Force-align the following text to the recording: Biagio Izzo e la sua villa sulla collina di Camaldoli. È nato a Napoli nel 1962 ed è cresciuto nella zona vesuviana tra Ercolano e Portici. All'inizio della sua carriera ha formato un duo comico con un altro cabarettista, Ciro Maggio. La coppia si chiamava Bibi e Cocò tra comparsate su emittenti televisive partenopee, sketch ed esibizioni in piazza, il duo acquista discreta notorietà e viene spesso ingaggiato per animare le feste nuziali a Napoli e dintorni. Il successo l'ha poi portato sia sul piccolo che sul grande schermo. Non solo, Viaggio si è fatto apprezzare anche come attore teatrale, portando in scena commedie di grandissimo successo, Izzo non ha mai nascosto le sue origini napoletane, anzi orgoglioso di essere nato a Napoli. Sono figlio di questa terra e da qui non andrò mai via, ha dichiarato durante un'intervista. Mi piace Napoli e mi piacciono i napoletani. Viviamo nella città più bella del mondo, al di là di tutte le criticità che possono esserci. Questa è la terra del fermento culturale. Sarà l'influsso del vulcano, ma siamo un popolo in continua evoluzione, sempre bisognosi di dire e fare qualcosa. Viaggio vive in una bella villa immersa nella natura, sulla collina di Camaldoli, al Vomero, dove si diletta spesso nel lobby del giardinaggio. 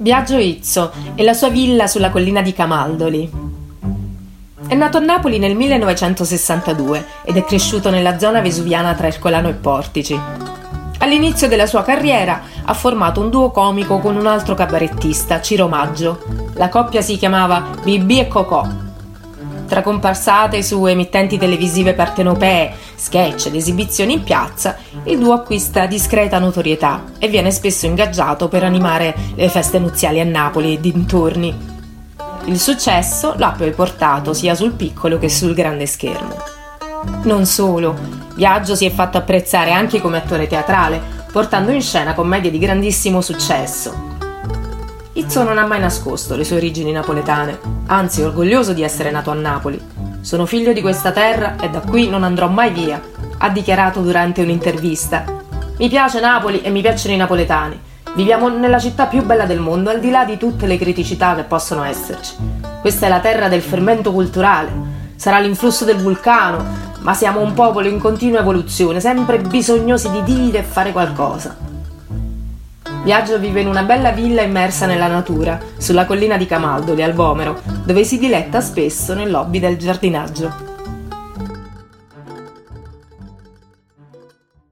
Biagio 0.00 0.38
Izzo 0.38 0.92
e 1.16 1.24
la 1.24 1.34
sua 1.34 1.48
villa 1.48 1.88
sulla 1.88 2.10
collina 2.10 2.40
di 2.40 2.52
Camaldoli. 2.52 3.28
È 4.68 4.74
nato 4.76 4.98
a 4.98 5.00
Napoli 5.00 5.40
nel 5.40 5.56
1962 5.56 7.04
ed 7.24 7.36
è 7.36 7.42
cresciuto 7.42 7.90
nella 7.90 8.16
zona 8.16 8.40
vesuviana 8.40 8.94
tra 8.94 9.08
Ercolano 9.08 9.48
e 9.48 9.54
Portici. 9.54 10.16
All'inizio 10.98 11.48
della 11.48 11.66
sua 11.66 11.82
carriera 11.82 12.42
ha 12.64 12.74
formato 12.74 13.20
un 13.20 13.28
duo 13.28 13.50
comico 13.50 13.98
con 13.98 14.14
un 14.14 14.28
altro 14.28 14.54
cabarettista, 14.54 15.40
Ciro 15.40 15.66
Maggio. 15.66 16.22
La 16.54 16.68
coppia 16.68 17.00
si 17.00 17.16
chiamava 17.16 17.68
Bibi 17.82 18.20
e 18.20 18.28
Cocò 18.28 18.87
tra 19.68 19.82
comparsate 19.82 20.62
su 20.62 20.86
emittenti 20.86 21.36
televisive 21.36 21.92
partenopee, 21.92 22.72
sketch 22.94 23.46
ed 23.46 23.54
esibizioni 23.54 24.14
in 24.14 24.24
piazza, 24.24 24.76
il 25.04 25.18
duo 25.18 25.34
acquista 25.34 25.86
discreta 25.86 26.38
notorietà 26.38 27.04
e 27.18 27.28
viene 27.28 27.50
spesso 27.50 27.86
ingaggiato 27.86 28.48
per 28.48 28.64
animare 28.64 29.14
le 29.34 29.48
feste 29.50 29.78
nuziali 29.78 30.20
a 30.20 30.24
Napoli 30.24 30.74
e 30.74 30.80
dintorni. 30.80 31.76
Il 32.46 32.58
successo 32.58 33.34
l'ha 33.36 33.54
poi 33.56 33.70
portato 33.72 34.32
sia 34.32 34.54
sul 34.54 34.72
piccolo 34.72 35.18
che 35.18 35.28
sul 35.28 35.52
grande 35.52 35.84
schermo. 35.84 36.36
Non 37.24 37.44
solo, 37.44 37.94
Viaggio 38.34 38.74
si 38.74 38.86
è 38.86 38.90
fatto 38.90 39.18
apprezzare 39.18 39.70
anche 39.70 40.00
come 40.00 40.16
attore 40.16 40.46
teatrale, 40.46 41.00
portando 41.30 41.72
in 41.72 41.82
scena 41.82 42.14
commedie 42.14 42.50
di 42.50 42.58
grandissimo 42.58 43.20
successo, 43.20 44.16
Izzo 45.18 45.42
non 45.42 45.58
ha 45.58 45.66
mai 45.66 45.80
nascosto 45.80 46.36
le 46.36 46.44
sue 46.44 46.58
origini 46.58 46.92
napoletane, 46.92 47.58
anzi 47.86 48.22
orgoglioso 48.22 48.72
di 48.72 48.84
essere 48.84 49.10
nato 49.10 49.32
a 49.32 49.34
Napoli. 49.34 49.76
Sono 50.20 50.46
figlio 50.46 50.72
di 50.72 50.80
questa 50.80 51.10
terra 51.10 51.56
e 51.60 51.68
da 51.68 51.80
qui 51.80 52.08
non 52.08 52.22
andrò 52.22 52.46
mai 52.48 52.70
via, 52.70 53.02
ha 53.38 53.48
dichiarato 53.48 53.98
durante 54.00 54.42
un'intervista. 54.42 55.24
Mi 55.78 55.88
piace 55.88 56.20
Napoli 56.20 56.60
e 56.60 56.70
mi 56.70 56.82
piacciono 56.82 57.14
i 57.14 57.18
napoletani. 57.18 57.80
Viviamo 58.14 58.48
nella 58.48 58.78
città 58.78 59.06
più 59.06 59.24
bella 59.24 59.44
del 59.44 59.58
mondo, 59.58 59.90
al 59.90 59.98
di 59.98 60.10
là 60.10 60.24
di 60.24 60.36
tutte 60.36 60.68
le 60.68 60.78
criticità 60.78 61.34
che 61.34 61.42
possono 61.42 61.82
esserci. 61.82 62.36
Questa 62.80 63.06
è 63.06 63.08
la 63.08 63.18
terra 63.18 63.48
del 63.48 63.62
fermento 63.62 64.12
culturale. 64.12 64.70
Sarà 65.16 65.40
l'influsso 65.40 65.84
del 65.84 65.96
vulcano, 65.96 66.64
ma 67.00 67.12
siamo 67.12 67.40
un 67.40 67.54
popolo 67.54 67.88
in 67.88 67.98
continua 67.98 68.38
evoluzione, 68.38 69.00
sempre 69.00 69.40
bisognosi 69.40 70.12
di 70.12 70.22
dire 70.22 70.58
e 70.58 70.62
fare 70.62 70.92
qualcosa. 70.92 71.67
Viaggio 73.08 73.38
vive 73.38 73.62
in 73.62 73.68
una 73.68 73.84
bella 73.84 74.10
villa 74.10 74.42
immersa 74.42 74.84
nella 74.84 75.06
natura, 75.06 75.58
sulla 75.78 76.04
collina 76.04 76.36
di 76.36 76.44
Camaldoli, 76.44 77.02
al 77.02 77.14
Vomero, 77.14 77.58
dove 77.86 78.04
si 78.04 78.18
diletta 78.18 78.60
spesso 78.60 79.14
nel 79.14 79.30
lobby 79.30 79.58
del 79.58 79.78
giardinaggio. 79.78 80.77